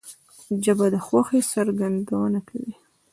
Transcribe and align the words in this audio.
ژبه 0.63 0.85
د 0.93 0.95
خوښۍ 1.05 1.41
څرګندونه 1.53 2.39
کوي 2.47 2.73